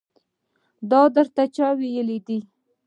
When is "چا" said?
1.55-1.67